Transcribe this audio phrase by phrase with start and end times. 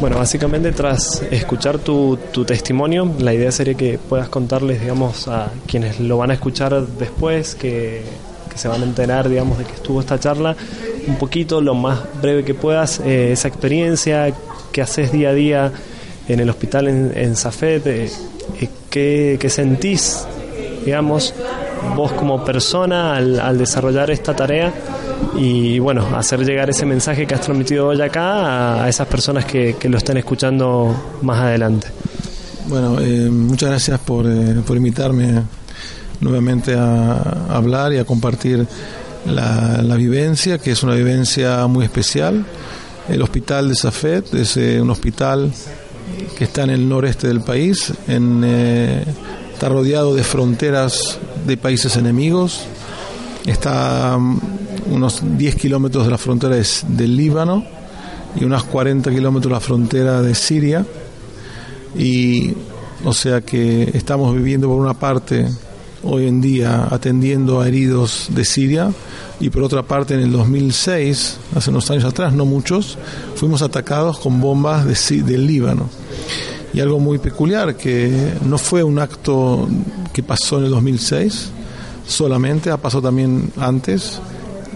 [0.00, 5.50] Bueno, básicamente tras escuchar tu, tu, testimonio, la idea sería que puedas contarles, digamos, a
[5.66, 8.04] quienes lo van a escuchar después, que,
[8.48, 10.54] que se van a enterar, digamos, de que estuvo esta charla,
[11.08, 14.32] un poquito, lo más breve que puedas, eh, esa experiencia
[14.70, 15.72] que haces día a día
[16.28, 18.08] en el hospital en, en Zafet, eh,
[18.60, 20.24] eh, ¿qué, ¿qué, sentís,
[20.84, 21.34] digamos,
[21.96, 24.72] vos como persona al, al desarrollar esta tarea
[25.36, 29.76] y bueno, hacer llegar ese mensaje que has transmitido hoy acá a, esas personas que,
[29.84, 31.88] lo estén escuchando más adelante.
[32.66, 35.42] Bueno, eh, muchas gracias por, eh, por, invitarme
[36.20, 38.66] nuevamente a hablar y a compartir
[39.26, 42.44] la, vivencia, que es una vivencia muy especial.
[43.08, 45.52] El hospital de Safed es eh, un hospital
[46.36, 52.64] que está en el noreste del país, está rodeado de fronteras de países enemigos,
[53.46, 54.18] está
[54.90, 57.64] unos 10 kilómetros de la frontera del Líbano
[58.36, 60.84] y unos 40 kilómetros de la frontera de Siria.
[61.96, 62.54] Y
[63.04, 65.48] o sea que estamos viviendo por una parte
[66.02, 68.92] hoy en día atendiendo a heridos de Siria
[69.40, 72.98] y por otra parte en el 2006, hace unos años atrás, no muchos,
[73.36, 75.88] fuimos atacados con bombas de, del Líbano.
[76.74, 79.68] Y algo muy peculiar, que no fue un acto
[80.12, 81.50] que pasó en el 2006
[82.06, 84.20] solamente, ha pasado también antes,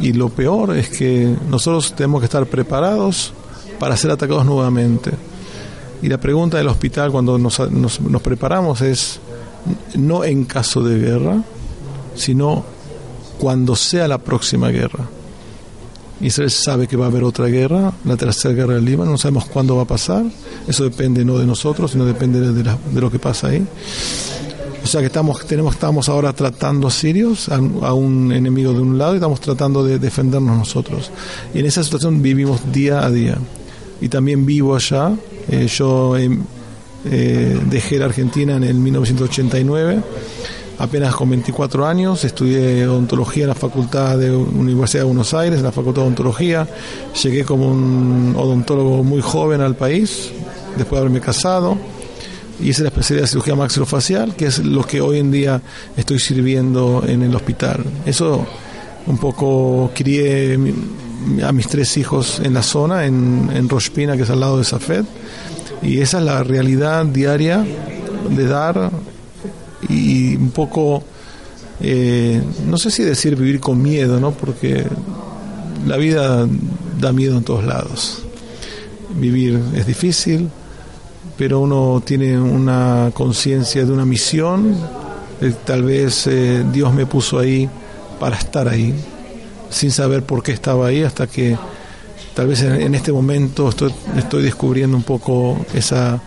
[0.00, 3.32] y lo peor es que nosotros tenemos que estar preparados
[3.78, 5.12] para ser atacados nuevamente.
[6.02, 9.20] Y la pregunta del hospital cuando nos, nos, nos preparamos es
[9.94, 11.42] no en caso de guerra,
[12.14, 12.64] sino
[13.38, 15.06] cuando sea la próxima guerra.
[16.20, 19.44] Israel sabe que va a haber otra guerra, la tercera guerra del Líbano, no sabemos
[19.46, 20.24] cuándo va a pasar,
[20.66, 23.66] eso depende no de nosotros, sino depende de, la, de lo que pasa ahí.
[24.86, 28.78] O sea que estamos, tenemos, estamos ahora tratando a sirios, a, a, un enemigo de
[28.78, 31.10] un lado, y estamos tratando de defendernos nosotros.
[31.52, 33.36] Y en esa situación vivimos día a día.
[34.00, 35.12] Y también vivo allá.
[35.50, 36.30] Eh, yo eh,
[37.04, 40.02] eh, dejé la Argentina en el 1989,
[40.78, 42.24] apenas con 24 años.
[42.24, 46.68] Estudié odontología en la Facultad de Universidad de Buenos Aires, en la Facultad de Odontología.
[47.24, 50.30] Llegué como un odontólogo muy joven al país,
[50.76, 51.76] después de haberme casado
[52.60, 55.60] hice la especialidad de cirugía maxilofacial, que es lo que hoy en día
[55.96, 57.84] estoy sirviendo en el hospital.
[58.04, 58.46] Eso
[59.06, 60.58] un poco crié
[61.44, 64.64] a mis tres hijos en la zona, en, en Rospina, que es al lado de
[64.64, 65.04] Safed,
[65.82, 67.64] y esa es la realidad diaria
[68.30, 68.90] de dar
[69.88, 71.02] y un poco,
[71.80, 74.32] eh, no sé si decir vivir con miedo, ¿no?
[74.32, 74.84] Porque
[75.86, 76.46] la vida
[77.00, 78.22] da miedo en todos lados.
[79.14, 80.48] Vivir es difícil,
[81.36, 84.74] pero uno tiene una conciencia de una misión,
[85.40, 87.68] eh, tal vez eh, Dios me puso ahí
[88.18, 88.94] para estar ahí,
[89.68, 91.56] sin saber por qué estaba ahí, hasta que
[92.34, 96.20] tal vez en, en este momento estoy, estoy, descubriendo un poco esa,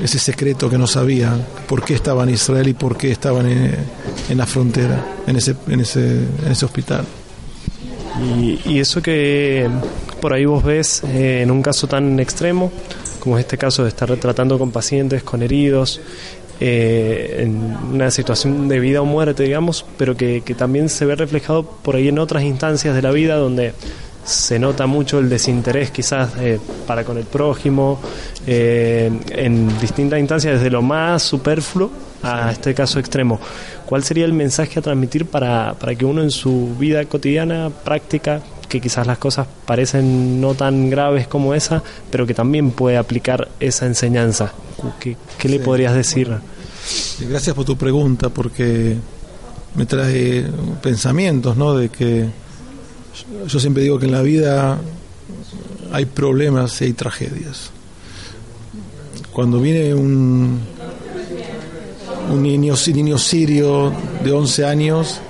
[0.00, 4.38] ese secreto que no sabía, por qué estaba en Israel y por qué estaban en,
[4.38, 7.04] la frontera, en ese, en ese, en ese hospital.
[8.22, 9.68] Y, y, eso que
[10.20, 12.70] por ahí vos ves eh, en un caso tan extremo,
[13.24, 16.00] como es este caso de estar tratando con pacientes, con heridos,
[16.60, 21.16] eh, en una situación de vida o muerte, digamos, pero que, que, también se ve
[21.16, 23.74] reflejado por ahí en otras instancias de la vida donde
[24.24, 28.00] se nota mucho el desinterés quizás eh, para con el prójimo,
[28.46, 31.90] eh, en distintas instancias, desde lo más superfluo
[32.22, 33.38] a este caso extremo.
[33.84, 38.40] ¿Cuál sería el mensaje a transmitir para, para que uno en su vida cotidiana, práctica,
[38.74, 41.80] que quizás las cosas parecen no tan graves como esa,
[42.10, 44.52] pero que también puede aplicar esa enseñanza.
[44.98, 45.64] ¿Qué, qué le sí.
[45.64, 46.28] podrías decir?
[47.20, 48.96] Gracias por tu pregunta, porque
[49.76, 50.44] me trae
[50.82, 51.76] pensamientos, ¿no?
[51.76, 52.28] De que
[53.46, 54.78] yo siempre digo que en la vida
[55.92, 57.70] hay problemas y hay tragedias.
[59.32, 60.58] Cuando viene un,
[62.32, 63.92] un niño, niño sirio
[64.24, 65.20] de 11 años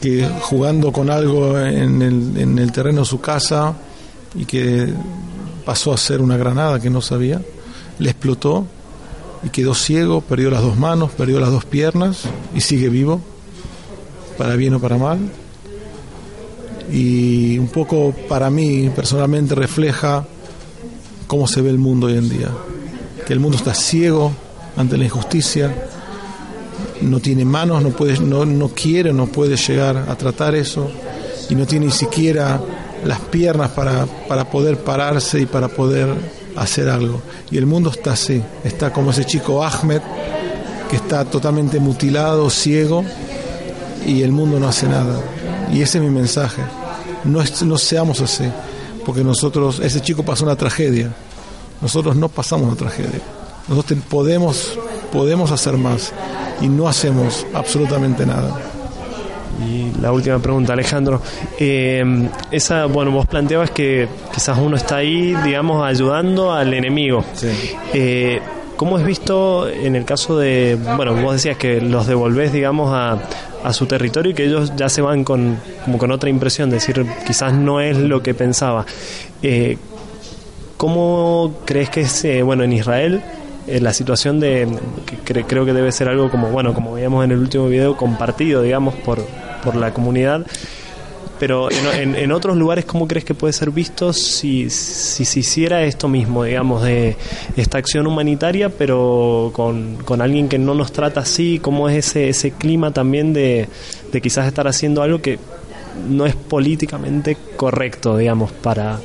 [0.00, 3.74] que jugando con algo en el, en el terreno de su casa
[4.34, 4.92] y que
[5.64, 7.40] pasó a ser una granada que no sabía,
[7.98, 8.66] le explotó
[9.42, 12.22] y quedó ciego, perdió las dos manos, perdió las dos piernas
[12.54, 13.20] y sigue vivo,
[14.36, 15.18] para bien o para mal.
[16.92, 20.26] Y un poco para mí personalmente refleja
[21.26, 22.48] cómo se ve el mundo hoy en día.
[23.26, 24.32] Que el mundo está ciego
[24.76, 25.72] ante la injusticia,
[27.02, 30.90] no tiene manos, no, puede, no, no quiere, no puede llegar a tratar eso
[31.48, 32.60] y no tiene ni siquiera
[33.04, 36.08] las piernas para, para poder pararse y para poder
[36.56, 37.20] hacer algo.
[37.50, 40.00] Y el mundo está así, está como ese chico Ahmed,
[40.88, 43.04] que está totalmente mutilado, ciego,
[44.06, 45.20] y el mundo no hace nada.
[45.72, 46.62] Y ese es mi mensaje.
[47.24, 48.44] No, no seamos así,
[49.04, 51.12] porque nosotros, ese chico pasó una tragedia,
[51.80, 53.20] nosotros no pasamos una tragedia.
[53.68, 54.78] Nosotros podemos,
[55.12, 56.12] podemos hacer más
[56.60, 58.58] y no hacemos absolutamente nada.
[59.66, 61.20] Y la última pregunta, Alejandro.
[61.58, 62.02] Eh,
[62.50, 67.24] esa, bueno, vos planteabas que quizás uno está ahí, digamos, ayudando al enemigo.
[67.92, 68.40] Eh,
[68.76, 73.18] ¿Cómo es visto en el caso de, bueno, vos decías que los devolvés, digamos, a,
[73.62, 77.04] a su territorio y que ellos ya se van con, como con otra impresión, decir,
[77.26, 78.86] quizás no es lo que pensaba.
[79.42, 79.76] Eh,
[80.78, 83.22] ¿Cómo crees que es, bueno, en Israel
[83.70, 84.68] eh, la situación de,
[85.24, 88.62] que creo que debe ser algo como, bueno, como veíamos en el último video, compartido,
[88.62, 89.24] digamos, por,
[89.62, 90.46] por la comunidad?
[91.38, 95.82] Pero en, en, otros lugares, ¿cómo crees que puede ser visto si, si se hiciera
[95.84, 97.16] esto mismo, digamos, de
[97.56, 101.58] esta acción humanitaria, pero con, con alguien que no nos trata así?
[101.58, 103.68] ¿Cómo es ese, ese clima también de,
[104.12, 105.38] de quizás estar haciendo algo que
[106.10, 109.00] no es políticamente correcto, digamos, para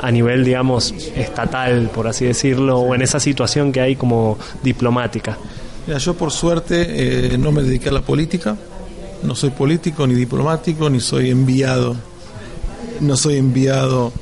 [0.00, 5.38] a nivel, digamos, estatal, por así decirlo, o en esa situación que hay como diplomática?
[5.86, 8.56] Mira, yo por suerte eh, no me dediqué a la política
[9.24, 11.96] no soy político ni diplomático, ni soy enviado,
[13.00, 14.12] no soy enviado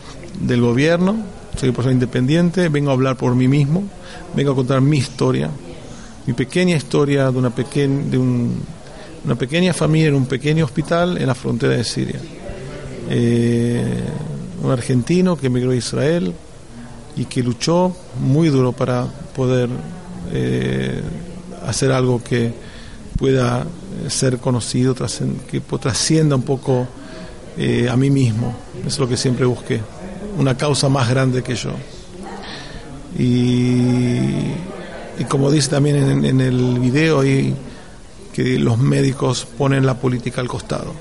[0.41, 1.17] del gobierno,
[1.57, 3.83] soy persona independiente, vengo a hablar por mí mismo,
[4.35, 5.51] vengo a contar mi historia,
[6.27, 11.27] mi pequeña historia de una, pequeña, de una pequeña familia en un pequeño hospital en
[11.27, 12.21] la frontera de Siria.
[13.11, 14.05] Eh,
[14.63, 16.33] un argentino que emigró a Israel
[17.17, 19.69] y que luchó muy duro para poder
[20.33, 21.03] eh,
[21.67, 22.55] hacer algo que
[23.19, 23.67] pueda
[24.09, 24.95] ser conocido,
[25.51, 26.87] que trascienda un poco
[27.57, 28.55] eh, a mí mismo.
[28.87, 29.81] Es lo que siempre busqué,
[30.39, 31.73] una causa más grande que yo.
[33.19, 34.55] Y,
[35.29, 37.55] como dice también en, el video, y
[38.33, 40.93] que los médicos ponen la política al costado.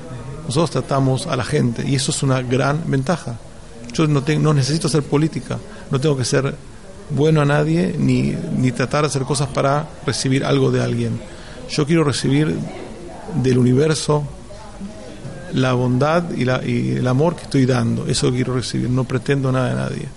[0.45, 3.37] Nosotros tratamos a la gente y eso es una gran ventaja.
[3.93, 5.59] Yo no, tengo, no necesito hacer política,
[5.89, 6.55] no tengo que ser
[7.09, 11.19] bueno a nadie ni, ni tratar de hacer cosas para recibir algo de alguien.
[11.69, 12.57] Yo quiero recibir
[13.41, 14.25] del universo
[15.53, 18.07] la bondad y, la, y el amor que estoy dando.
[18.07, 20.07] Eso quiero recibir, no pretendo nada de nadie.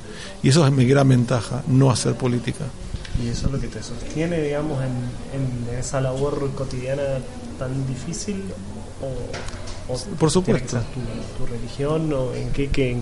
[0.43, 2.65] Y eso es mi gran ventaja, no hacer política.
[3.23, 7.03] ¿Y eso es lo que te sostiene, digamos, en, esa labor cotidiana
[7.59, 8.43] tan difícil?
[9.87, 10.79] O, Por supuesto.
[11.37, 12.97] Tu, religión o en qué,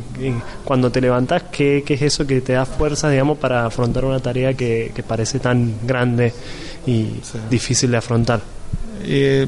[0.64, 4.18] cuando te levantas, ¿qué, ¿qué, es eso que te da fuerza, digamos, para afrontar una
[4.18, 6.32] tarea que, que parece tan grande
[6.86, 8.40] y difícil de afrontar?
[9.04, 9.46] Eh,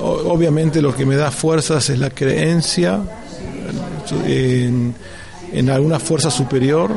[0.00, 3.00] obviamente lo que me da fuerzas es la creencia
[4.26, 4.94] en,
[5.70, 6.90] alguna fuerza superior,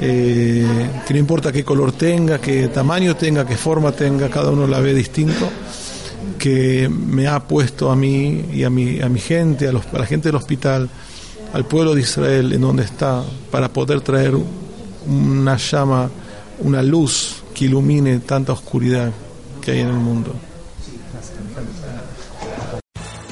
[0.00, 0.66] eh,
[1.06, 4.80] que no importa qué color tenga, qué tamaño tenga, qué forma tenga, cada uno la
[4.80, 5.48] ve distinto,
[6.42, 10.06] que me ha puesto a mí y a mi, a mi gente, a, a la
[10.06, 10.90] gente del hospital,
[11.52, 13.22] al pueblo de Israel en donde está,
[13.52, 14.34] para poder traer
[15.06, 16.10] una llama,
[16.58, 19.12] una luz que ilumine tanta oscuridad
[19.60, 20.34] que hay en el mundo.